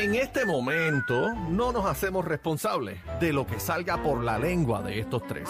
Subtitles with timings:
[0.00, 5.00] En este momento no nos hacemos responsables de lo que salga por la lengua de
[5.00, 5.48] estos tres.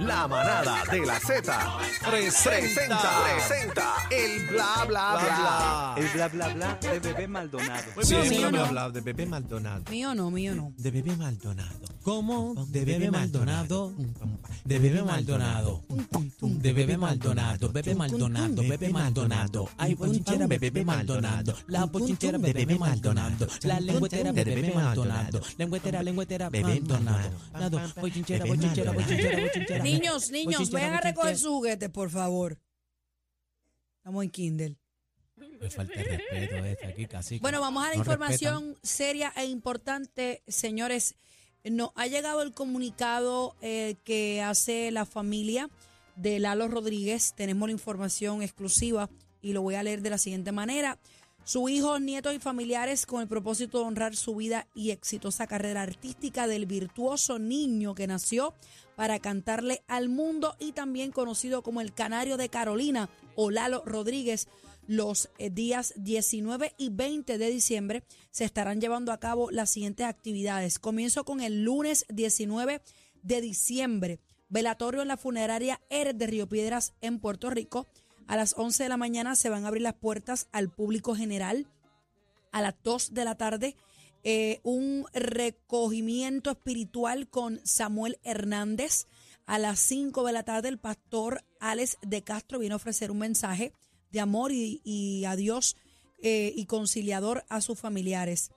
[0.00, 5.94] La manada de la Z presenta, presenta el bla bla bla.
[5.96, 7.84] El bla bla bla de bebé Maldonado.
[7.94, 8.58] Pues Sí, mira, mío no.
[8.58, 9.82] me habla de Bebé Maldonado.
[9.90, 10.72] Mío no, mío no.
[10.76, 11.95] De Bebé Maldonado.
[12.06, 12.54] ¿Cómo?
[12.68, 13.92] De bebé Maldonado.
[14.64, 15.82] De bebé Maldonado.
[16.40, 17.72] De bebé Maldonado.
[17.72, 18.62] Bebé Maldonado.
[18.62, 19.68] Bebé Maldonado.
[19.76, 21.56] Ay, bochinchera, bebé Maldonado.
[21.66, 23.48] La bochinchera, bebé Maldonado.
[23.64, 25.40] La lengüetera, bebé Maldonado.
[25.58, 27.36] Lengüetera, lengüetera, bebé Maldonado.
[27.54, 29.82] Nado, bochinchera, bochinchera, bochinchera, bochinchera.
[29.82, 32.56] Niños, niños, vayan a recoger sus juguetes, por favor.
[33.96, 34.76] Estamos en Kindle.
[35.60, 37.40] Me falta de respeto esta aquí, casi.
[37.40, 41.16] Bueno, vamos a la No información seria e importante, señores.
[41.70, 45.68] Nos ha llegado el comunicado eh, que hace la familia
[46.14, 47.34] de Lalo Rodríguez.
[47.36, 49.10] Tenemos la información exclusiva
[49.42, 50.98] y lo voy a leer de la siguiente manera.
[51.42, 55.82] Su hijo, nietos y familiares, con el propósito de honrar su vida y exitosa carrera
[55.82, 58.54] artística del virtuoso niño que nació
[58.94, 64.48] para cantarle al mundo y también conocido como el Canario de Carolina o Lalo Rodríguez,
[64.86, 70.06] los eh, días 19 y 20 de diciembre se estarán llevando a cabo las siguientes
[70.06, 70.78] actividades.
[70.78, 72.80] Comienzo con el lunes 19
[73.22, 74.20] de diciembre.
[74.48, 77.86] Velatorio en la funeraria Eres de Río Piedras en Puerto Rico.
[78.26, 81.66] A las 11 de la mañana se van a abrir las puertas al público general.
[82.52, 83.76] A las 2 de la tarde,
[84.22, 89.06] eh, un recogimiento espiritual con Samuel Hernández.
[89.46, 93.18] A las 5 de la tarde, el pastor Alex de Castro viene a ofrecer un
[93.18, 93.72] mensaje
[94.12, 95.76] de amor y, y a Dios
[96.22, 98.50] eh, y conciliador a sus familiares.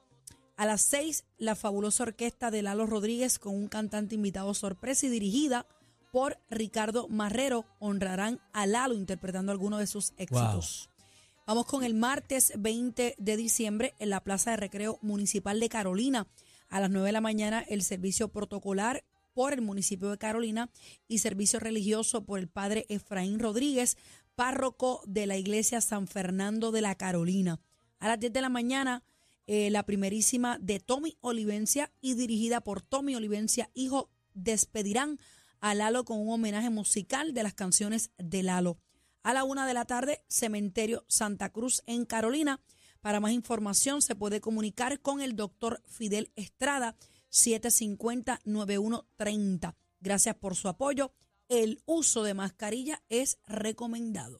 [0.55, 5.09] A las 6, la fabulosa orquesta de Lalo Rodríguez con un cantante invitado sorpresa y
[5.09, 5.65] dirigida
[6.11, 10.89] por Ricardo Marrero honrarán a Lalo interpretando algunos de sus éxitos.
[11.45, 16.27] Vamos con el martes 20 de diciembre en la Plaza de Recreo Municipal de Carolina.
[16.69, 20.69] A las 9 de la mañana el servicio protocolar por el municipio de Carolina
[21.07, 23.97] y servicio religioso por el padre Efraín Rodríguez,
[24.39, 27.59] párroco de la iglesia San Fernando de la Carolina.
[27.99, 29.03] A las 10 de la mañana
[29.47, 35.19] eh, la primerísima de Tommy Olivencia y dirigida por Tommy Olivencia, hijo, despedirán
[35.59, 38.77] a Lalo con un homenaje musical de las canciones de Lalo.
[39.23, 42.61] A la una de la tarde, Cementerio Santa Cruz en Carolina.
[43.01, 46.95] Para más información se puede comunicar con el doctor Fidel Estrada,
[47.29, 49.75] 750-9130.
[49.99, 51.11] Gracias por su apoyo.
[51.49, 54.39] El uso de mascarilla es recomendado.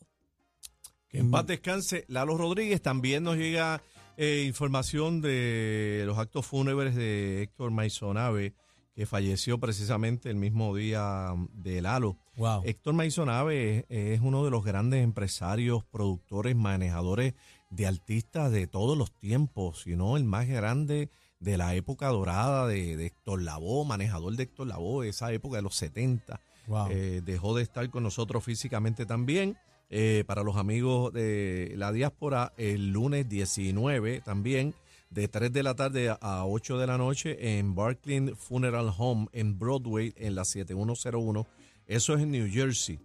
[1.10, 2.06] Que en paz descanse.
[2.08, 3.82] Lalo Rodríguez también nos llega
[4.16, 8.54] eh, información de los actos fúnebres de Héctor Maisonave,
[8.94, 12.16] que falleció precisamente el mismo día de Lalo.
[12.36, 12.62] Wow.
[12.64, 17.34] Héctor Maisonave es, es uno de los grandes empresarios, productores, manejadores
[17.72, 21.10] de artistas de todos los tiempos, sino el más grande
[21.40, 25.64] de la época dorada de, de Héctor Lavoe, manejador de Héctor Lavoe, esa época de
[25.64, 26.40] los 70.
[26.90, 29.58] Eh, dejó de estar con nosotros físicamente también.
[29.92, 34.76] Eh, para los amigos de la diáspora, el lunes 19 también,
[35.10, 39.58] de 3 de la tarde a 8 de la noche en Barclay Funeral Home en
[39.58, 41.48] Broadway, en la 7101.
[41.88, 43.00] Eso es en New Jersey.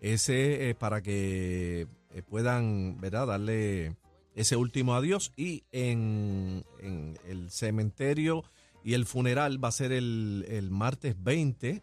[0.00, 3.96] Ese es para que eh, puedan, ¿verdad?, darle
[4.36, 5.32] ese último adiós.
[5.36, 8.44] Y en, en el cementerio
[8.84, 11.82] y el funeral va a ser el, el martes 20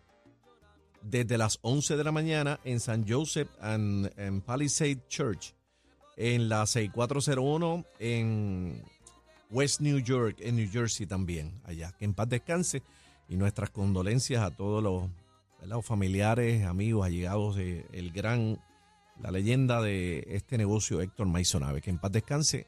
[1.05, 4.09] desde las 11 de la mañana en San Joseph and,
[4.43, 5.53] Palisade Church,
[6.17, 8.83] en la 6401 en
[9.51, 11.91] West New York, en New Jersey también, allá.
[11.91, 12.81] Que en paz descanse
[13.29, 15.09] y nuestras condolencias a todos los,
[15.67, 18.59] los familiares, amigos, allegados de el gran,
[19.21, 21.81] la leyenda de este negocio Héctor Maisonave.
[21.81, 22.65] Que en paz descanse,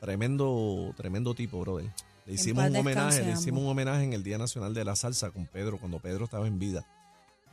[0.00, 1.90] tremendo, tremendo tipo, brother.
[2.26, 5.30] Le hicimos un homenaje, le hicimos un homenaje en el Día Nacional de la Salsa
[5.30, 6.86] con Pedro, cuando Pedro estaba en vida.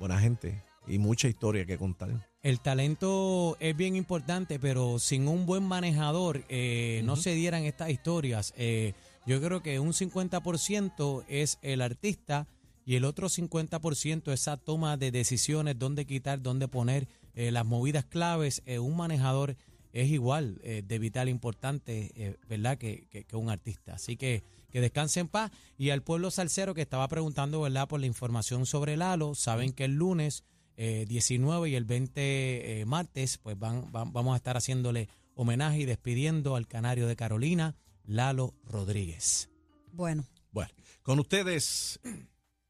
[0.01, 2.27] Buena gente y mucha historia que contar.
[2.41, 7.91] El talento es bien importante, pero sin un buen manejador eh, no se dieran estas
[7.91, 8.51] historias.
[8.57, 8.93] Eh,
[9.27, 12.47] yo creo que un 50% es el artista
[12.83, 18.05] y el otro 50% esa toma de decisiones, dónde quitar, dónde poner eh, las movidas
[18.05, 18.63] claves.
[18.65, 19.55] Eh, un manejador
[19.93, 22.77] es igual eh, de vital importante, eh, ¿verdad?
[22.77, 23.93] Que, que- que un artista.
[23.95, 25.51] Así que que descanse en paz.
[25.77, 27.87] Y al pueblo salsero que estaba preguntando, ¿verdad?
[27.89, 30.43] Por la información sobre Lalo, saben que el lunes
[30.77, 35.79] eh, 19 y el 20 eh, martes, pues van, van- vamos a estar haciéndole homenaje
[35.79, 39.49] y despidiendo al canario de Carolina, Lalo Rodríguez.
[39.91, 40.71] Bueno, Bueno,
[41.03, 41.99] con ustedes.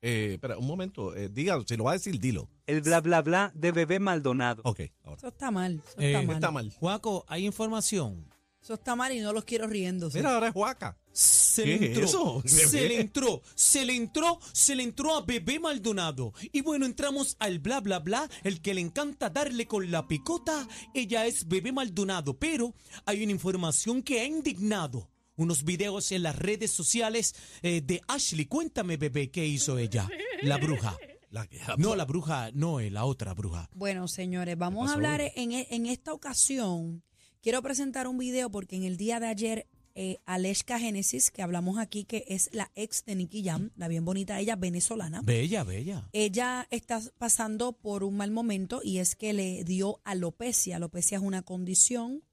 [0.01, 1.15] Eh, espera, un momento.
[1.15, 2.49] Eh, diga, si lo va a decir, dilo.
[2.65, 4.61] El bla bla bla de bebé Maldonado.
[4.65, 5.17] Ok, ahora.
[5.17, 5.81] eso está mal.
[5.87, 6.35] Eso Eh, está mal.
[6.35, 6.71] Está mal.
[6.73, 8.27] Juaco, ¿hay información?
[8.63, 10.19] Eso está mal y no los quiero riéndose.
[10.19, 10.97] Mira, ahora es Huaca.
[11.11, 12.43] Se ¿Qué le es entró, eso?
[12.45, 16.33] se le entró, se le entró, se le entró a Bebé Maldonado.
[16.53, 20.67] Y bueno, entramos al bla bla bla, el que le encanta darle con la picota,
[20.93, 22.73] ella es Bebé Maldonado, pero
[23.05, 25.09] hay una información que ha indignado.
[25.41, 27.33] Unos videos en las redes sociales
[27.63, 28.45] eh, de Ashley.
[28.45, 30.07] Cuéntame, bebé, ¿qué hizo ella?
[30.43, 30.95] La bruja.
[31.31, 33.67] La que- No, la bruja, no, eh, la otra bruja.
[33.73, 37.03] Bueno, señores, vamos a hablar en, e- en esta ocasión.
[37.41, 41.79] Quiero presentar un video porque en el día de ayer, eh, Aleshka Genesis, que hablamos
[41.79, 45.21] aquí, que es la ex de Nicky Jam, la bien bonita ella, venezolana.
[45.23, 46.07] Bella, bella.
[46.13, 50.75] Ella está pasando por un mal momento y es que le dio alopecia.
[50.75, 52.23] Alopecia es una condición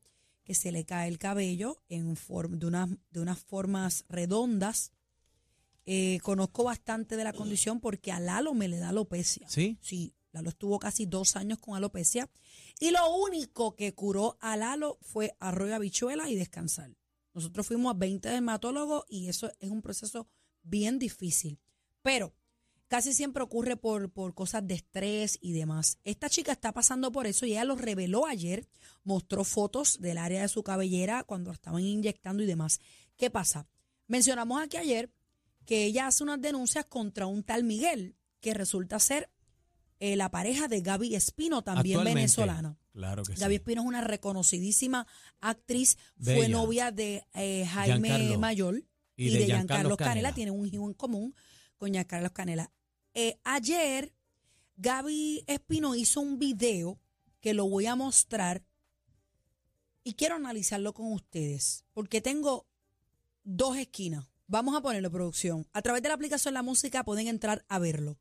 [0.49, 4.93] que se le cae el cabello en form- de, unas de unas formas redondas.
[5.85, 9.47] Eh, conozco bastante de la condición porque a Lalo me le da alopecia.
[9.51, 9.77] ¿Sí?
[9.83, 12.31] Sí, Lalo estuvo casi dos años con alopecia.
[12.81, 16.97] Y lo único que curó a Lalo fue arroyo habichuela y descansar.
[17.35, 20.29] Nosotros fuimos a 20 dermatólogos y eso es un proceso
[20.63, 21.59] bien difícil.
[22.01, 22.35] Pero
[22.89, 25.99] casi siempre ocurre por, por cosas de estrés y demás.
[26.05, 28.67] Esta chica está pasando por eso y ella lo reveló ayer,
[29.05, 32.81] mostró fotos del área de su cabellera cuando estaban inyectando y demás.
[33.17, 33.69] ¿Qué pasa?
[34.07, 35.11] Mencionamos aquí ayer
[35.67, 39.31] que ella hace unas denuncias contra un tal Miguel, que resulta ser
[40.01, 42.79] eh, la pareja de Gaby Espino, también venezolana.
[42.93, 43.57] Claro que Gaby sí.
[43.57, 45.07] Espino es una reconocidísima
[45.41, 48.39] actriz, fue novia de eh, Jaime Giancarlo.
[48.39, 48.85] Mayor
[49.17, 50.15] Y y, de de, Giancarlo Canela.
[50.15, 50.33] Canela.
[50.33, 51.35] tienen un hijo en común
[51.77, 52.73] con Giancarlo Canela.
[53.21, 54.13] Eh, ayer,
[54.77, 57.01] Gaby Espino hizo un video
[57.41, 58.63] que lo voy a mostrar
[60.05, 62.69] y quiero analizarlo con ustedes, porque tengo
[63.43, 64.25] dos esquinas.
[64.47, 65.67] Vamos a ponerlo, producción.
[65.73, 68.21] A través de la aplicación La Música pueden entrar a verlo.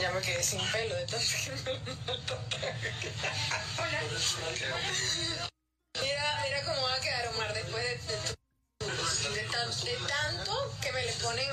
[0.00, 0.94] Ya me quedé sin pelo.
[6.00, 8.14] Mira, mira cómo va a quedar Omar después de,
[9.34, 11.48] de tanto que me le ponen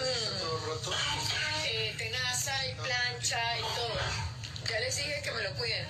[5.46, 5.86] lo cuiden.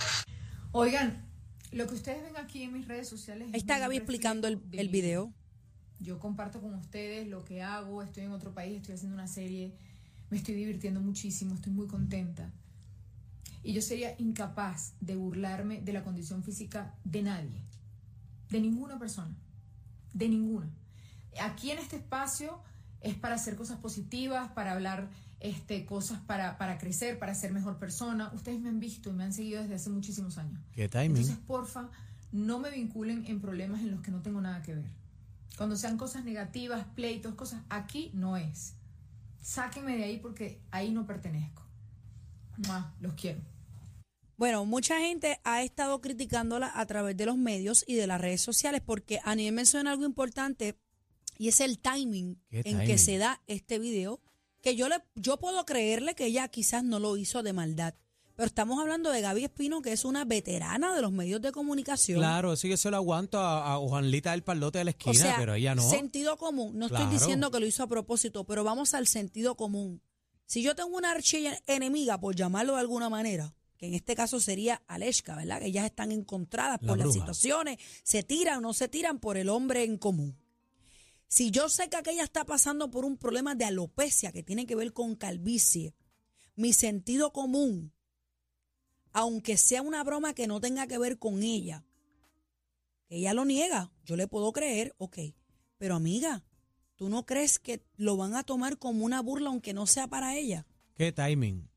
[0.71, 1.25] Oigan,
[1.71, 3.49] lo que ustedes ven aquí en mis redes sociales.
[3.53, 5.33] Ahí está Gaby explicando el, el video.
[5.99, 9.73] Yo comparto con ustedes lo que hago, estoy en otro país, estoy haciendo una serie,
[10.29, 12.51] me estoy divirtiendo muchísimo, estoy muy contenta.
[13.63, 17.61] Y yo sería incapaz de burlarme de la condición física de nadie,
[18.49, 19.35] de ninguna persona,
[20.13, 20.69] de ninguna.
[21.41, 22.61] Aquí en este espacio
[23.05, 25.09] es para hacer cosas positivas, para hablar
[25.39, 28.31] este, cosas para, para crecer, para ser mejor persona.
[28.33, 30.59] Ustedes me han visto y me han seguido desde hace muchísimos años.
[30.73, 31.17] ¿Qué timing?
[31.17, 31.89] Entonces, porfa,
[32.31, 34.89] no me vinculen en problemas en los que no tengo nada que ver.
[35.55, 38.73] Cuando sean cosas negativas, pleitos, cosas, aquí no es.
[39.39, 41.61] Sáquenme de ahí porque ahí no pertenezco.
[42.57, 43.39] Mua, los quiero.
[44.37, 48.41] Bueno, mucha gente ha estado criticándola a través de los medios y de las redes
[48.41, 50.75] sociales porque a nivel menciona algo importante
[51.37, 52.87] y es el timing ¿Qué en timing?
[52.87, 54.21] que se da este video,
[54.61, 57.93] que yo le yo puedo creerle que ella quizás no lo hizo de maldad,
[58.35, 62.19] pero estamos hablando de Gaby Espino que es una veterana de los medios de comunicación.
[62.19, 65.13] Claro, sí que se lo aguanto a, a Juanlita del Palote de la O esquina,
[65.15, 65.89] sea, pero ella no.
[65.89, 66.77] sentido común.
[66.77, 67.05] No Claro.
[67.05, 70.01] estoy diciendo que lo hizo a propósito, pero vamos al sentido común.
[70.47, 74.81] Si yo tengo una archienemiga, por llamarlo de alguna manera, que en este caso sería
[74.87, 75.59] Aleshka, ¿verdad?
[75.59, 79.37] Que ellas están encontradas La por las situaciones, se tiran o no se tiran por
[79.37, 80.37] el hombre en común.
[81.35, 84.73] Si yo sé que aquella está pasando por un problema de alopecia que tiene que
[84.73, 85.93] ver con calvicie,
[86.55, 87.91] mi sentido común,
[89.11, 91.83] aunque sea una broma que no tenga que ver con ella,
[93.09, 95.17] que ella lo niega, yo le puedo creer, ok.
[95.77, 96.45] Pero amiga,
[96.95, 100.37] ¿tú no crees que lo van a tomar como una burla aunque no sea para
[100.37, 100.65] ella?
[100.93, 101.69] ¿Qué timing?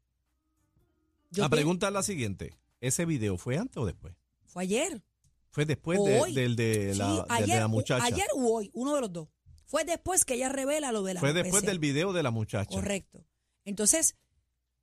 [1.33, 2.57] Yo la pregunta es la siguiente.
[2.81, 4.15] ¿Ese video fue antes o después?
[4.47, 5.03] Fue ayer.
[5.51, 8.05] Fue después o de, del de Sí, la, de la muchacha.
[8.05, 9.29] Ayer u hoy, uno de los dos.
[9.69, 12.71] Fue después que ella revela lo de la fue después del video de la muchacha.
[12.75, 13.25] Correcto.
[13.65, 14.17] Entonces,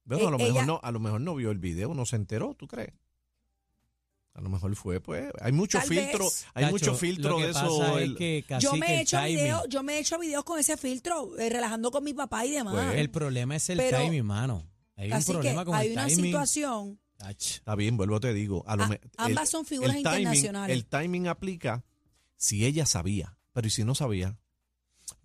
[0.07, 2.05] Bueno, a lo Eh, mejor ella- no, a lo mejor no vio el video, no
[2.05, 2.93] se enteró, ¿tú crees?
[4.35, 6.45] A lo mejor fue, pues, hay mucho Tal filtro, vez.
[6.53, 7.97] hay Tacho, mucho filtro que de eso.
[7.97, 11.37] es que yo me he hecho videos, yo me he hecho videos con ese filtro,
[11.39, 12.73] eh, relajando con mi papá y demás.
[12.75, 14.69] Pues, El problema es el Pero- timing, mano.
[14.97, 16.25] Hay un Así que problema con hay el una timing.
[16.25, 16.99] situación.
[17.29, 18.63] Está bien, vuelvo te digo.
[18.67, 20.75] A lo A- me- ambas son figuras timing- internacionales.
[20.75, 21.83] el timing aplica
[22.35, 24.37] si ella sabía, pero ¿y si no sabía?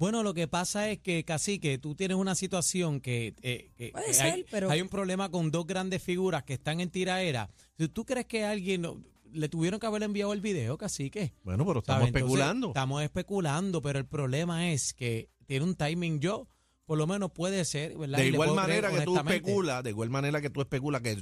[0.00, 4.07] Bueno, lo que pasa es que, Cacique, tú tienes una situación que, eh, que- Puede
[4.07, 7.50] que ser, hay, pero- hay un problema con dos grandes figuras que están en tiraera.
[7.76, 8.87] Si ¿Tú crees que alguien
[9.30, 11.35] le tuvieron que haber enviado el video, Cacique?
[11.45, 12.09] Bueno, pero estamos ¿Sabes?
[12.09, 12.69] Entonces, especulando.
[12.69, 16.49] estamos especulando, pero el problema es que tiene un timing yo,
[16.87, 18.21] por lo menos puede ser, ¿verdad?
[18.21, 21.19] de igual creer manera que tú especulas, de igual manera que tú especulas que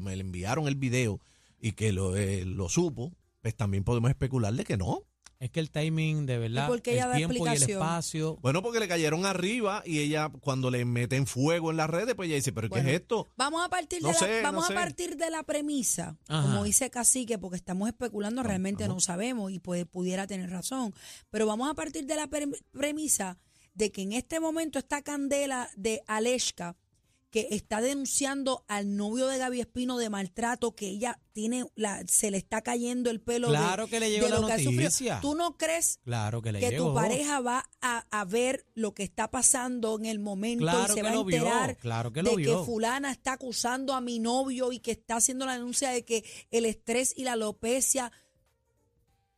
[0.00, 1.20] me le enviaron el video
[1.60, 3.12] y que lo, eh, lo supo,
[3.42, 5.02] pues también podemos especular de que no.
[5.44, 8.38] Es que el timing, de verdad, el da tiempo y el espacio.
[8.40, 12.28] Bueno, porque le cayeron arriba y ella cuando le meten fuego en las redes, pues
[12.28, 13.28] ella dice, pero Bueno, ¿qué es esto?
[13.36, 14.74] Vamos a partir No de la, sé, vamos no a sé.
[14.74, 16.40] partir de la premisa, Ajá.
[16.48, 20.94] como dice Cacique, porque estamos especulando, realmente no sabemos y puede, pudiera tener razón.
[21.28, 23.36] Pero vamos a partir de la pre- premisa
[23.74, 26.74] de que en este momento esta candela de Aleshka,
[27.34, 32.30] que está denunciando al novio de Gaby Espino de maltrato, que ella tiene, la, se
[32.30, 34.58] le está cayendo el pelo de- Claro que le de, llegó la lo que ha
[34.58, 34.82] sufrido.
[34.84, 35.18] noticia.
[35.20, 36.90] ¿Tú no crees Claro que le que llegó.
[36.90, 40.88] tu pareja va a, a ver lo que está pasando en el momento Claro y
[40.90, 42.64] se que va a lo vio, enterar claro que de lo que vio.
[42.64, 46.66] fulana está acusando a mi novio y que está haciendo la denuncia de que el
[46.66, 48.12] estrés y la alopecia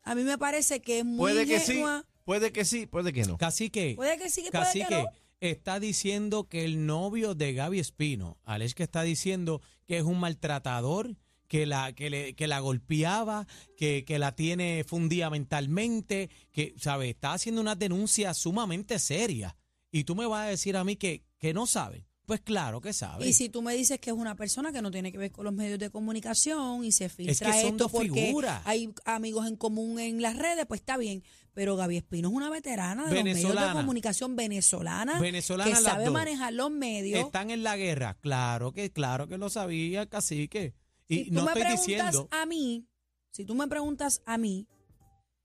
[0.03, 1.83] a mí me parece que es muy Puede que sí,
[2.27, 3.39] puede que sí, puede que no.
[3.39, 5.07] Casi que, Puede que sí, que puede que que no.
[5.41, 10.21] Está diciendo que el novio de Gaby Espino, Alex que está diciendo que es un
[10.21, 11.17] maltratador,
[11.49, 17.11] que la, que le, que la golpeaba, que, que la tiene fundida mentalmente, que, ¿sabes?
[17.11, 19.57] Está haciendo una denuncia sumamente seria.
[19.93, 22.07] Y tú me vas a decir a mí que, que no sabe.
[22.27, 23.27] Pues claro que sabe.
[23.29, 25.45] Y si tú me dices que es una persona que no tiene que ver con
[25.45, 28.63] los medios de comunicación y se filtra Es que son esto porque figuras.
[28.65, 31.23] hay amigos en común en las redes, pues está bien.
[31.55, 36.05] Pero Gaby Espino es una veterana de los medios de comunicación venezolana, Venezolana que sabe
[36.07, 36.13] dos.
[36.13, 37.25] manejar los medios.
[37.25, 38.19] Están en la guerra.
[38.21, 40.75] Claro que, claro que lo sabía, cacique.
[41.09, 42.29] Y si tú no me estoy preguntas diciendo.
[42.33, 42.89] a mí,
[43.31, 44.67] si tú me preguntas a mí,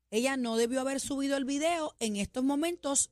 [0.10, 3.12] ella no debió haber subido el video en estos momentos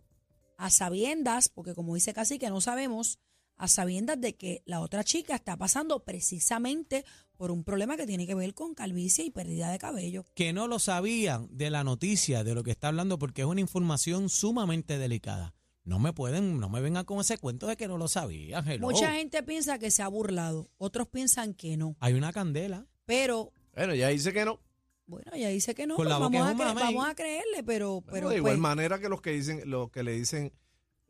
[0.57, 3.19] a sabiendas, porque como dice casi que no sabemos,
[3.59, 8.25] a sabiendas de que la otra chica está pasando precisamente por un problema que tiene
[8.25, 10.25] que ver con calvicie y pérdida de cabello.
[10.33, 13.61] que no lo sabían de la noticia, de lo que está hablando, porque es una
[13.61, 15.53] información sumamente delicada.
[15.83, 18.67] No me pueden, no me vengan con ese cuento de que no lo sabían.
[18.67, 18.87] hello.
[18.87, 22.87] Mucha gente piensa que se ha burlado, otros piensan que no, Hay una candela.
[23.05, 24.59] pero Bueno, ya dice que no.
[25.05, 28.37] bueno, ella dice que no, pues vamos, a vamos a creerle, pero, Bueno, pero de
[28.37, 30.53] igual pues, manera que los que dicen, los que le dicen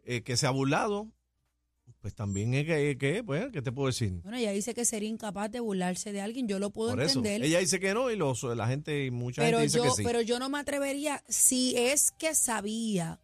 [0.03, 1.11] eh, que se ha burlado,
[2.01, 4.21] pues también es que, que, pues, ¿qué te puedo decir?
[4.23, 7.19] Bueno, ella dice que sería incapaz de burlarse de alguien, yo lo puedo Por eso,
[7.19, 7.43] entender.
[7.43, 9.89] ella dice que no y los, la gente y mucha pero gente dice yo, que
[9.91, 10.03] sí.
[10.03, 13.19] pero yo no me atrevería, si es que sabía,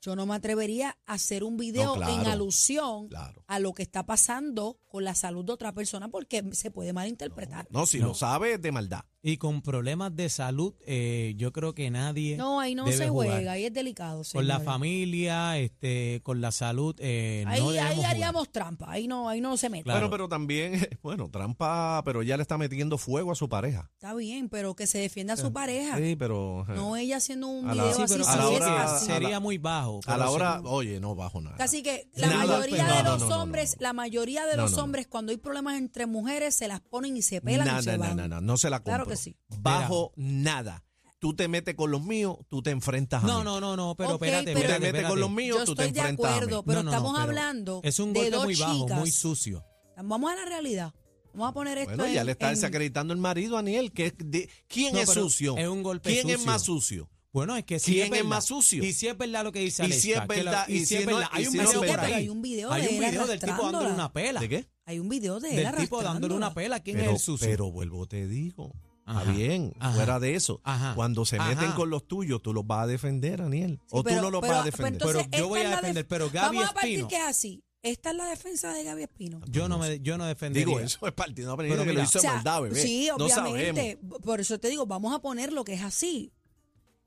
[0.00, 3.44] yo no me atrevería a hacer un video No, claro, en alusión claro.
[3.46, 7.66] a lo que está pasando con la salud de otra persona porque se puede malinterpretar.
[7.70, 8.08] No, si No.
[8.08, 9.02] lo sabe es de maldad.
[9.24, 13.08] Y con problemas de salud, eh, yo creo que nadie No, ahí no debe se
[13.08, 13.28] jugar.
[13.30, 14.22] juega, ahí es delicado.
[14.32, 18.10] con la familia, este, con la salud, eh, Ahí, no ahí jugar.
[18.10, 19.84] haríamos trampa, ahí no, ahí no se mete.
[19.84, 20.00] Claro.
[20.00, 20.72] Bueno, pero también,
[21.04, 23.88] bueno, trampa, pero ya le está metiendo fuego a su pareja.
[23.94, 25.98] Está bien, pero que se defienda a su pareja.
[25.98, 28.48] Sí, pero eh, No ella haciendo un la- video Sí, así, pero a si la
[28.48, 29.06] hora- así.
[29.06, 30.00] sería muy bajo.
[30.04, 30.64] a la hora, sí.
[30.68, 31.56] oye, no bajo nada.
[31.58, 33.82] Casi que la Nada, mayoría no, de no, los no, no, hombres, no.
[33.82, 34.82] la mayoría de No, los no, no.
[34.82, 37.96] hombres cuando hay problemas entre mujeres se las ponen y se pelan Nada, y se
[37.96, 38.16] van.
[38.16, 38.82] nada, no se la.
[38.82, 39.36] Claro que sí.
[39.60, 40.84] Bajo nada.
[41.18, 43.44] Tú te metes con los míos, tú te enfrentas a No, mí.
[43.44, 45.20] no, no, no, pero Ok, espérate, pero- Tú te espérate, metes con espérate.
[45.20, 46.36] los míos, Yo tú te estoy de enfrentas a mí.
[46.38, 48.98] acuerdo, pero No, no, no, estamos hablando Es un de golpe dos muy bajo, chicas.
[48.98, 49.64] muy sucio.
[49.96, 50.92] Vamos a la realidad.
[51.32, 53.92] Vamos a poner esto Bueno, ya en- le está en- desacreditando el marido a Aniel.
[53.92, 55.56] Que es de- ¿Quién No, es pero sucio?
[55.56, 56.46] es un golpe ¿Quién es sucio.
[56.46, 57.08] más sucio?
[57.32, 58.84] Bueno, es que si ¿Quién es, es verdad, más sucio?
[58.84, 60.96] Y si es verdad lo que dice Y si es que la- verdad, y si
[60.96, 62.04] es no- verdad, y hay un si no es video por verdad.
[62.06, 62.12] ahí.
[62.14, 64.40] Hay un video Hay de un él video del tipo dándole una pela.
[64.40, 64.68] ¿De qué?
[64.84, 66.34] Hay un video de él Del tipo dándole arrastrándola.
[66.34, 66.80] una pela.
[66.80, 67.46] ¿Quién pero, es el sucio?
[67.48, 68.72] pero vuelvo, te digo.
[69.04, 70.60] Ajá, Está bien, ajá, fuera de eso.
[70.62, 71.48] ajá, Cuando se ajá.
[71.48, 73.80] meten con los tuyos, tú los vas a defender, Aniel.
[73.82, 74.92] Sí, o pero- tú no los pero- vas a pero defender.
[74.92, 77.22] entonces, Pero yo voy a defender, def- pero Gaby Vamos a partir Espino- que es
[77.24, 77.64] así.
[77.82, 79.40] Esta es la defensa de Gaby Espino.
[79.48, 80.66] yo no me, yo no defendería.
[80.66, 82.80] Digo, eso es partido Pero que lo hizo O sea, maldad, bebé.
[82.80, 83.98] sí, obviamente.
[84.22, 86.32] Por eso te digo, vamos a poner lo que es así.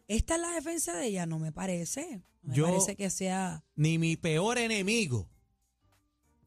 [0.09, 2.21] Esta es la defensa de ella, no me parece.
[2.43, 3.63] No me Yo- parece que sea.
[3.77, 5.29] Ni mi peor enemigo,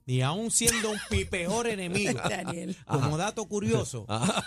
[0.04, 2.76] ni aún siendo un mi peor enemigo, Daniel.
[2.86, 4.44] como dato curioso, Ajá.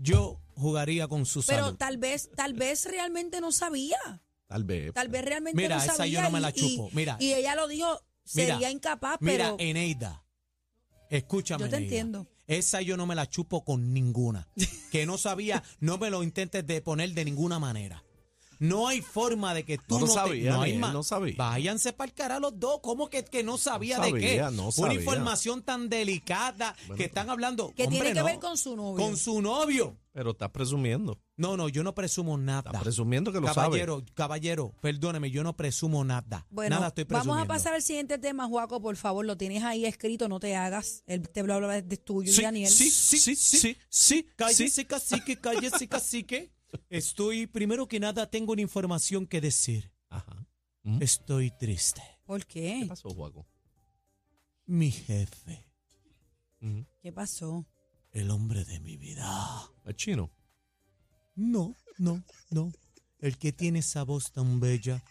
[0.00, 1.76] Yo jugaría con su Pero salud.
[1.78, 3.98] tal vez, tal vez realmente no sabía.
[4.46, 4.92] Tal vez.
[4.92, 6.12] Tal vez realmente Mira, no esa sabía.
[6.18, 6.90] yo no me y- la y- chupo.
[6.92, 7.16] Mira.
[7.20, 10.24] Y ella lo dijo, sería Mira, incapaz, Mira, pero Eneida,
[11.08, 11.64] escúchame.
[11.64, 11.86] Yo te Eneida.
[11.96, 12.26] entiendo.
[12.46, 14.48] Esa yo no me la chupo con ninguna.
[14.90, 18.02] Que no sabía, no me lo intentes de poner de ninguna manera.
[18.60, 21.34] No hay forma de que tú No no, no él no sabía.
[21.36, 22.80] Váyanse para el cara los dos.
[22.82, 24.38] ¿Cómo que, que no sabía, No de qué?
[24.38, 27.72] sabía, Una información tan delicada que están hablando.
[27.74, 28.26] que tiene que no.
[28.26, 29.02] ver con su novio.
[29.04, 29.96] Con su novio.
[30.12, 31.18] Pero estás presumiendo.
[31.36, 32.64] No, no, yo no presumo nada.
[32.66, 36.46] Estás presumiendo que lo caballero, caballero, perdóneme, yo no presumo nada.
[36.50, 37.32] Bueno, nada estoy presumiendo.
[37.36, 39.24] vamos a pasar al siguiente tema, Juaco, por favor.
[39.24, 41.02] Lo tienes ahí escrito, no te hagas.
[41.06, 42.70] El te bla bla es tuyo, Sí, Daniel.
[42.70, 44.28] sí, sí, sí, sí, sí.
[44.36, 44.84] Cállese, sí.
[44.84, 46.50] cacique, cállese, cacique.
[46.88, 49.92] Estoy, primero que nada, tengo una información que decir.
[50.08, 50.46] Ajá.
[51.00, 52.02] Estoy triste.
[52.24, 52.80] ¿Por qué?
[52.82, 53.46] ¿Qué pasó, Juaco?
[54.66, 55.66] Mi jefe
[56.60, 56.86] Ujú.
[57.02, 57.66] ¿Qué pasó?
[58.12, 59.70] el hombre de mi vida.
[59.84, 60.30] ¿Es chino?
[61.36, 62.72] No, no, no.
[63.20, 65.02] El que tiene esa voz tan bella,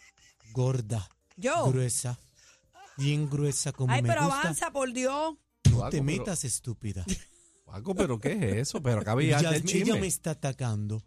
[0.52, 1.66] gorda, Yo.
[1.70, 2.18] gruesa,
[2.98, 4.40] bien gruesa como Ay, me pero gusta.
[4.42, 5.34] avanza, por Dios.
[5.70, 7.06] No Juaco, te pero- metas, estúpida.
[7.64, 8.82] Paco, ¿pero qué es eso?
[8.82, 10.00] Pero acá había Ya- el ella chisme.
[10.00, 11.02] me está atacando.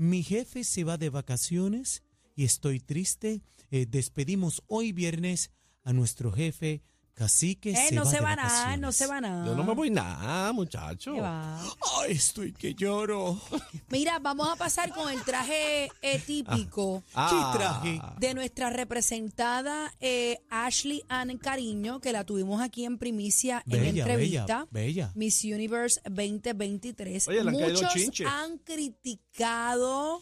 [0.00, 2.04] Mi jefe se va de vacaciones
[2.36, 3.42] y estoy triste.
[3.72, 5.50] Eh, despedimos hoy viernes
[5.82, 6.82] a nuestro jefe,
[7.18, 7.72] cacique.
[7.72, 8.80] Eh, se no va se de va nada, vacaciones.
[8.80, 9.46] no se va nada.
[9.46, 11.14] Yo no me voy nada, muchacho.
[11.14, 11.60] ¿Qué va?
[12.00, 13.40] Ay, estoy que lloro.
[13.90, 18.00] Mira, vamos a pasar con el traje eh, típico Ah, ¿Qué traje?
[18.18, 24.66] de nuestra representada eh, Ashley Ann Cariño, que la tuvimos aquí en primicia en entrevista.
[24.70, 25.12] bella, bella.
[25.14, 27.28] Miss Universe 2023.
[27.28, 28.26] Oye, le han caído Muchos chinches.
[28.26, 30.20] han criticado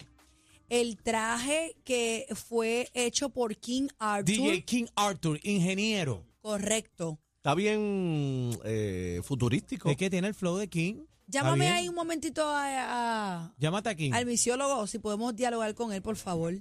[0.68, 4.24] el traje que fue hecho por King Arthur.
[4.34, 6.24] DJ King Arthur, ingeniero.
[6.50, 7.18] Correcto.
[7.38, 9.90] Está bien eh, futurístico.
[9.90, 11.04] Es que tiene el flow de King.
[11.26, 14.12] Llámame ahí un momentito a- a, Llámate a King.
[14.12, 16.54] al misiólogo, si podemos dialogar con él, por favor.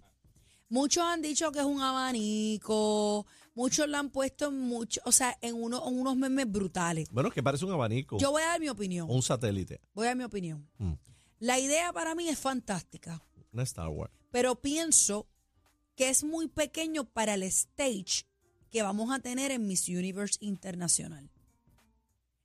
[0.70, 5.38] Muchos han dicho que es un abanico, muchos lo han puesto en mucho, o sea,
[5.42, 7.08] en, uno, en unos memes brutales.
[7.12, 8.18] Bueno, que parece un abanico.
[8.18, 9.08] Yo voy a dar mi opinión.
[9.08, 9.82] o un satélite.
[9.94, 10.68] Voy a dar mi opinión.
[10.80, 10.94] Mm.
[11.40, 13.24] La idea para mí es fantástica,
[13.54, 14.12] Una Star Wars.
[14.32, 15.28] pero pienso
[15.96, 18.26] que es muy pequeño para el stage
[18.76, 21.30] que vamos a tener en Miss Universe Internacional.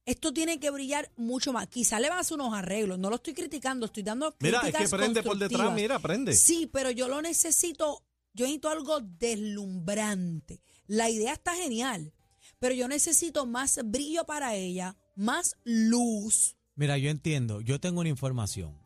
[0.04, 1.66] Esto tiene que brillar mucho más.
[1.66, 3.00] Quizá le van a hacer unos arreglos.
[3.00, 6.32] No lo estoy criticando, estoy dando Mira, es que prende por detrás, mira, prende.
[6.34, 10.62] Sí, pero yo lo necesito, yo necesito algo deslumbrante.
[10.86, 12.12] La idea está genial,
[12.60, 16.56] pero yo necesito más brillo para ella, más luz.
[16.76, 17.60] Mira, yo entiendo.
[17.60, 18.78] Yo tengo una información.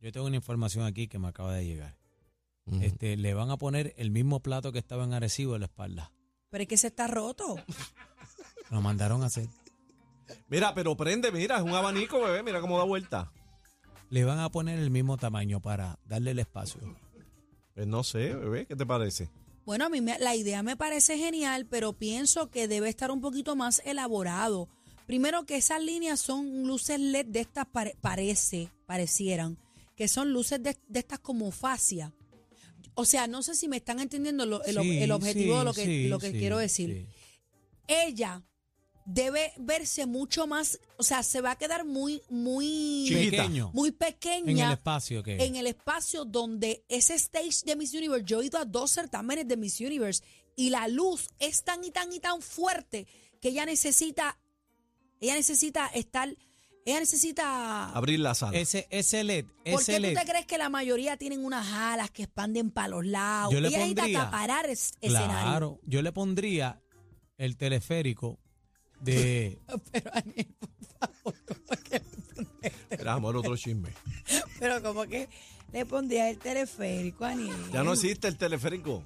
[0.00, 1.98] Yo tengo una información aquí que me acaba de llegar.
[2.80, 6.10] Este, le van a poner el mismo plato que estaba en Arecibo en la espalda.
[6.54, 7.56] Pero es que se está roto.
[8.70, 9.48] Lo mandaron a hacer.
[10.46, 13.32] Mira, pero prende, mira, es un abanico, bebé, mira cómo da vuelta.
[14.08, 16.80] Le van a poner el mismo tamaño para darle el espacio.
[17.74, 19.30] Pues no sé, bebé, ¿qué te parece?
[19.66, 23.20] Bueno, a mí me- la idea me parece genial, pero pienso que debe estar un
[23.20, 24.68] poquito más elaborado.
[25.06, 29.58] Primero que esas líneas son luces LED de estas, pare- parece, parecieran,
[29.96, 32.12] que son luces de, de estas como fascia.
[32.94, 35.58] O sea, no sé si me están entendiendo lo- el, ob- Sí, el objetivo sí,
[35.58, 36.90] de lo que, sí, lo que sí, quiero decir.
[37.08, 37.14] sí.
[37.88, 38.42] Ella
[39.06, 43.06] debe verse mucho más, o sea, se va a quedar muy, muy.
[43.12, 43.70] Pequeño.
[43.74, 48.24] muy En el pequeña espacio que en el espacio donde ese stage de Miss Universe,
[48.24, 50.22] yo he ido a dos certámenes de Miss Universe
[50.56, 53.06] y la luz es tan y tan y tan fuerte
[53.42, 54.38] que ella necesita,
[55.20, 56.34] ella necesita estar,
[56.86, 57.90] ella necesita...
[57.90, 58.58] Abrir la sala.
[58.58, 62.10] ese, ese LED, ¿Por ese qué tú te crees que la mayoría tienen unas alas
[62.10, 63.52] que expanden para los lados?
[63.52, 65.28] Yo le ella necesita pondría- acaparar es- escenario.
[65.48, 66.80] Claro, yo le pondría
[67.38, 68.38] el teleférico
[69.00, 69.58] de
[69.92, 72.02] Pero, Aniel, por favor, ¿cómo que,
[72.98, 73.90] Mira, amor, otro chisme.
[74.58, 75.28] pero como que
[75.72, 77.54] le pondría el teleférico, Aniel.
[77.72, 79.02] Ya no existe el teleférico.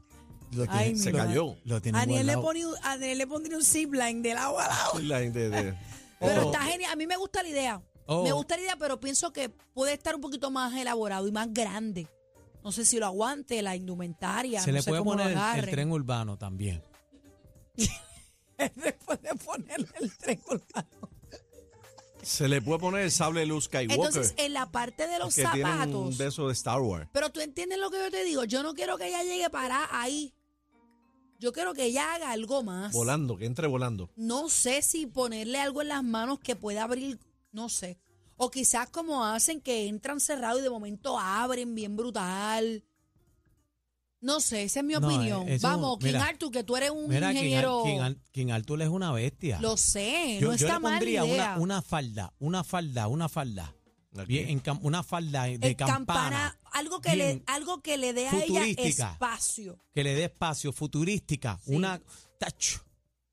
[0.53, 1.57] lo Ay, tiene- Se cayó.
[1.64, 5.01] lo tiene Aniel le, pone un- Aniel le pondría un zipline del agua al agua.
[5.03, 5.75] La de- de-
[6.20, 6.52] Pero Oh.
[6.52, 6.92] está genial.
[6.92, 7.83] A mí me gusta la idea.
[8.07, 8.22] Oh.
[8.24, 11.52] Me gusta la idea, pero pienso que puede estar un poquito más elaborado y más
[11.52, 12.09] grande.
[12.64, 14.61] No sé si lo aguante, la indumentaria.
[14.62, 16.83] Se no le sé puede cómo poner el- tren urbano también.
[18.57, 20.88] Después de ponerle el tren urbano.
[22.22, 23.94] Se le puede poner el sable de luz Skywalker.
[24.07, 26.18] Entonces, en la parte de los que zapatos.
[26.18, 27.09] de eso de Star Wars.
[27.12, 28.44] Pero tú entiendes lo que yo te digo.
[28.44, 30.35] Yo no quiero que ella llegue para ahí.
[31.38, 32.92] Yo quiero que ella haga algo más.
[32.92, 34.11] Volando, que entre volando.
[34.16, 37.18] No sé si ponerle algo en las manos que pueda abrir,
[37.53, 37.98] no sé.
[38.37, 42.85] O quizás como hacen que entran cerrados y de momento abren bien brutal.
[44.20, 45.48] No sé, esa es mi No, opinión.
[45.48, 47.83] eso- Vamos, King Arthur, que tú eres un Mira, ingeniero.
[47.85, 49.61] King Ar- King Arthur es una bestia.
[49.61, 51.35] Lo sé, yo, no yo está le mal pondría idea.
[51.55, 53.74] una, una falda, una falda, una falda.
[54.27, 56.59] Bien, en cam- una falda de El campana.
[56.73, 59.12] algo que le, algo que le dé a ella futurística.
[59.12, 59.79] espacio.
[59.94, 61.75] que le dé espacio, futurística, Sí.
[61.75, 62.01] una
[62.38, 62.81] tacho,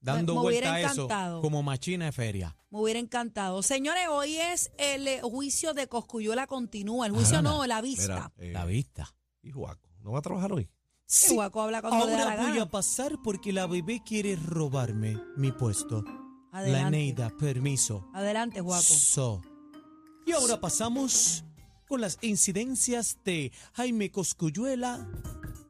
[0.02, 1.42] dando Me- me hubiera vuelta a eso encantado.
[1.42, 2.56] como machina de feria.
[2.70, 3.64] Me hubiera encantado.
[3.64, 7.08] Señores, hoy es el eh, juicio de Coscuyuela continúa.
[7.08, 8.32] El juicio Ah, no, la vista.
[8.38, 9.16] Mira, eh, La vista.
[9.42, 10.70] y Juaco, ¿no va a trabajar hoy?
[11.08, 12.64] Sí, Guaco habla cuando le da la Ahora voy gana.
[12.64, 16.04] a pasar porque la bebé quiere robarme mi puesto.
[16.52, 16.92] La Adelante.
[16.98, 18.10] Neida, permiso.
[18.14, 18.82] Adelante, Guaco.
[18.84, 19.42] So.
[20.26, 21.44] Y ahora pasamos
[21.88, 25.08] con las incidencias de Jaime Coscuyuela.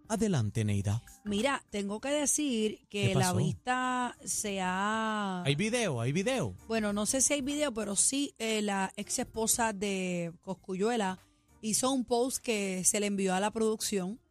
[0.07, 1.03] Adelante, Neida.
[1.25, 5.43] Mira, tengo que decir que ¿Qué la vista se ha...
[5.43, 6.55] Hay video, hay video.
[6.67, 11.19] Bueno, no sé si hay video, pero sí eh, la ex esposa de Coscuyuela
[11.61, 14.21] hizo un post que se le envió a la producción.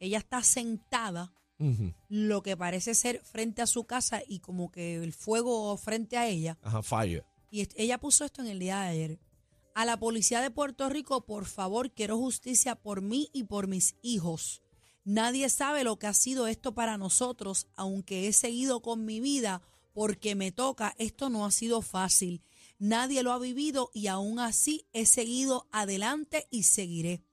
[0.00, 1.32] Ella está sentada,
[2.08, 6.26] lo que parece ser frente a su casa y como que el fuego frente a
[6.26, 6.58] ella.
[6.62, 7.24] Ajá, fire.
[7.50, 9.18] Y ella puso esto en el día de ayer.
[9.74, 13.96] A la policía de Puerto Rico, por favor, quiero justicia por mí y por mis
[14.02, 14.62] hijos.
[15.02, 19.62] Nadie sabe lo que ha sido esto para nosotros, aunque he seguido con mi vida
[19.92, 20.94] porque me toca.
[20.98, 22.44] Esto no ha sido fácil.
[22.78, 27.24] Nadie lo ha vivido y aún así he seguido adelante y seguiré.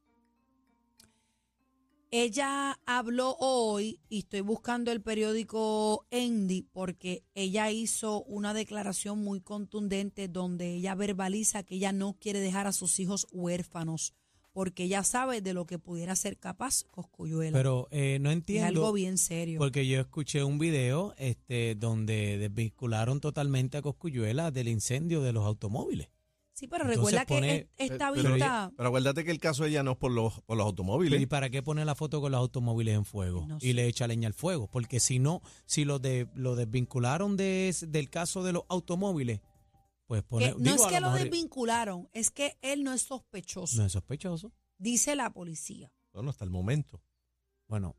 [2.14, 9.40] Ella habló hoy y estoy buscando el periódico Endy porque ella hizo una declaración muy
[9.40, 14.14] contundente donde ella verbaliza que ella no quiere dejar a sus hijos huérfanos
[14.52, 17.58] porque ella sabe de lo que pudiera ser capaz Coscuyuela.
[17.58, 18.68] Pero eh, no es entiendo.
[18.68, 19.60] algo bien serio.
[19.60, 25.46] Porque yo escuché un video este, donde desvincularon totalmente a Coscuyuela del incendio de los
[25.46, 26.10] automóviles.
[26.62, 28.72] Sí, pero entonces recuerda que pone- es- esta Pero, vista...
[28.78, 31.20] pero acuérdate que el caso de ella no es por los, por los automóviles.
[31.20, 33.46] ¿Y para qué poner la foto con los automóviles en fuego?
[33.48, 33.74] No y sé.
[33.74, 34.68] le echa leña al fuego.
[34.70, 39.42] Porque si no, si lo, de, lo desvincularon de, del caso de los automóviles,
[40.06, 42.94] pues pone, que no digo, es a que lo mejor desvincularon, es que él no
[42.94, 44.54] es sospechoso, No es sospechoso.
[44.78, 45.92] dice la policía.
[46.14, 47.02] Bueno, hasta el momento.
[47.68, 47.96] Bueno,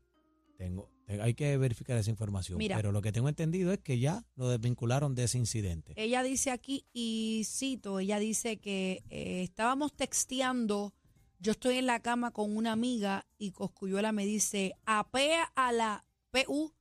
[0.57, 2.57] tengo, te- hay que verificar esa información.
[2.57, 2.75] Mira.
[2.75, 5.93] pero lo que tengo entendido es que ya lo desvincularon de ese incidente.
[5.95, 10.93] Ella dice aquí, y cito, ella dice que eh, estábamos texteando,
[11.39, 16.05] yo estoy en la cama con una amiga y Coscuyuela me dice, apea a la
[16.31, 16.73] PU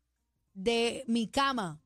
[0.54, 1.80] de mi cama.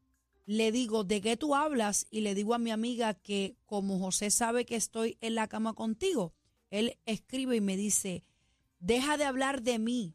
[0.45, 2.07] Le digo, ¿de qué tú hablas?
[2.11, 5.73] Y le digo a mi amiga que como José sabe que estoy en la cama
[5.73, 6.35] contigo,
[6.71, 8.23] él escribe y me dice,
[8.79, 10.15] deja de hablar de mí.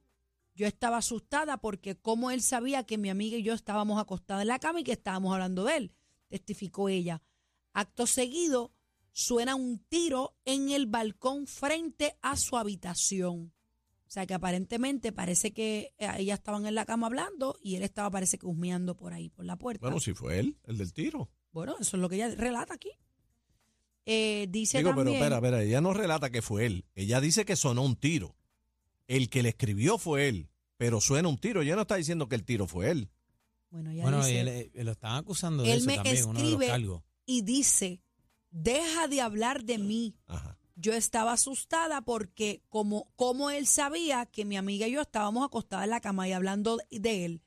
[0.54, 4.50] Yo estaba asustada porque como él sabía que mi amiga y yo estábamos acostadas en
[4.50, 5.94] la cama y que estábamos hablando de él,
[6.28, 7.22] testificó ella.
[7.74, 8.74] Acto seguido,
[9.12, 13.54] suena un tiro en el balcón frente a su habitación.
[14.06, 17.84] O sea que aparentemente parece que eh, ellas estaban en la cama hablando y él
[17.84, 19.80] estaba parece que husmeando por ahí, por la puerta.
[19.80, 21.30] Bueno, si fue él, el del tiro.
[21.54, 22.92] Bueno, eso es lo que ella relata aquí.
[24.06, 26.86] Eh, dice Digo, pero también, espera, espera, ella no relata que fue él.
[26.94, 28.36] Ella dice que sonó un tiro.
[29.16, 31.62] El que le escribió fue él, pero suena un tiro.
[31.62, 33.10] Ella no está diciendo que el tiro fue él.
[33.70, 36.34] bueno, ella Bueno, dice, él- él lo están acusando de él eso me también, uno
[36.40, 37.04] de los escribe cargos.
[37.26, 38.02] y dice,
[38.50, 40.16] deja de hablar de mí.
[40.28, 40.58] Ajá.
[40.76, 45.84] Yo estaba asustada porque como, como él sabía que mi amiga y yo estábamos acostadas
[45.84, 47.42] en la cama y hablando de- él,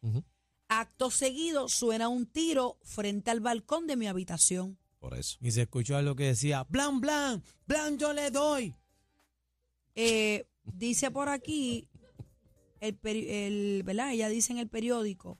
[0.68, 4.78] acto seguido suena un tiro frente al balcón de mi habitación.
[4.98, 5.36] Por eso.
[5.40, 8.74] Y se escuchó algo que decía, blan, blan, blan, yo le doy.
[9.94, 11.88] Eh, dice por aquí,
[12.80, 14.12] el, peri- el, ¿verdad?
[14.12, 15.38] Ella dice en el periódico,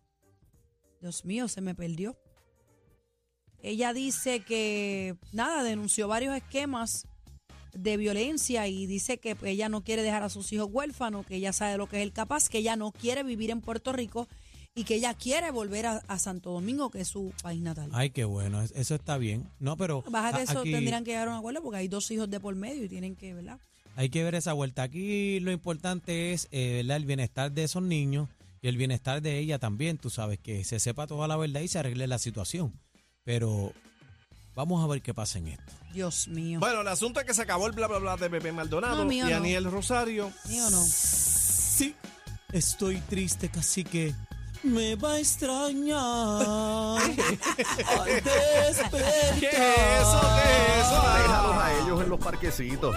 [1.01, 2.17] Dios mío, se me perdió.
[3.63, 7.07] Ella dice que, nada, denunció varios esquemas
[7.73, 11.37] de violencia y dice que pues, ella no quiere dejar a sus hijos huérfanos, que
[11.37, 14.29] ella sabe lo que es el capaz, que ella no quiere vivir en Puerto Rico
[14.75, 17.91] y que ella quiere volver a, a Santo Domingo, que es su país natal.
[17.93, 19.49] Ay, qué bueno, es- eso está bien.
[19.61, 22.11] No, pero Baja de eso aquí tendrían que llegar a un acuerdo porque hay dos
[22.11, 23.59] hijos de por medio y tienen que, ¿verdad?
[23.97, 24.83] Hay que ver esa vuelta.
[24.83, 26.97] Aquí lo importante es eh, ¿verdad?
[26.99, 28.29] el bienestar de esos niños
[28.63, 31.69] y el bienestar de ella también, tú sabes, que se sepa toda la verdad y
[31.69, 32.73] se arregle la situación.
[33.25, 33.73] Pero
[34.55, 35.73] vamos a ver qué pasa en esto.
[35.93, 36.61] Dios mío.
[36.61, 39.05] Bueno, el asunto es que se acabó el bla bla bla de Pepe Maldonado No,
[39.05, 39.37] mío y no.
[39.37, 40.33] Aniel Rosario.
[40.47, 40.83] ¿Sí o no?
[40.83, 41.95] Sí,
[42.53, 44.15] estoy triste, casi que
[44.65, 45.97] me va a extrañar.
[46.99, 49.39] Al despertar.
[49.39, 50.21] ¿Qué es eso?
[50.43, 51.03] ¿Qué es eso?
[51.23, 52.97] Déjalos a ellos en los parquecitos.